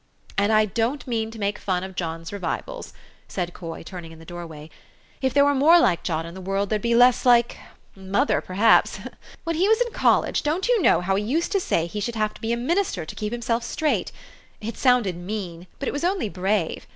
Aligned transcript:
"And 0.35 0.51
I 0.51 0.65
don't 0.65 1.05
mean 1.05 1.29
to 1.29 1.37
make 1.37 1.59
fun 1.59 1.83
of 1.83 1.93
John's 1.95 2.33
revivals," 2.33 2.91
said 3.27 3.53
Coy, 3.53 3.83
turning 3.83 4.11
in 4.11 4.17
the 4.17 4.25
doorway. 4.25 4.71
"If 5.21 5.31
there 5.31 5.45
were 5.45 5.53
more 5.53 5.79
like 5.79 6.01
John 6.01 6.25
in 6.25 6.33
the 6.33 6.41
world, 6.41 6.71
there'd 6.71 6.81
be 6.81 6.95
less 6.95 7.23
like 7.23 7.57
mother, 7.95 8.41
perhaps. 8.41 8.99
When 9.43 9.57
he 9.57 9.69
was 9.69 9.79
in 9.79 9.93
col 9.93 10.21
lege, 10.21 10.41
don't 10.41 10.67
you 10.67 10.81
know 10.81 11.01
how 11.01 11.17
he 11.17 11.23
used 11.23 11.51
to 11.51 11.59
say 11.59 11.85
he 11.85 11.99
should 11.99 12.15
have 12.15 12.33
to 12.33 12.41
be 12.41 12.51
a 12.51 12.57
minister 12.57 13.05
to 13.05 13.15
keep 13.15 13.31
himself 13.31 13.63
straight? 13.63 14.11
It 14.59 14.75
sounded 14.75 15.17
mean; 15.17 15.67
but 15.77 15.87
it 15.87 15.91
was 15.93 16.03
only 16.03 16.29
brave. 16.29 16.87